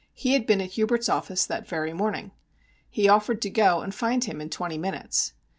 He 0.15 0.33
had 0.33 0.47
been 0.47 0.59
at 0.61 0.71
Hubert's 0.71 1.09
office 1.09 1.45
that 1.45 1.67
very 1.67 1.93
morning. 1.93 2.31
He 2.89 3.07
offered 3.07 3.39
to 3.43 3.51
go 3.51 3.81
and 3.81 3.93
find 3.93 4.23
him 4.23 4.41
in 4.41 4.49
twenty 4.49 4.79
minutes. 4.79 5.33